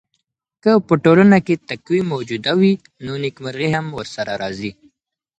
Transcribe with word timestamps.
که 0.63 0.71
په 0.87 0.93
ټولنه 1.03 1.37
کي 1.45 1.55
تقوی 1.69 2.01
موجوده 2.11 2.51
وي 2.59 2.73
نو 3.05 3.13
نېکمرغي 3.23 3.69
هم 3.75 3.85
ورسره 3.97 4.33
راځي. 4.41 4.71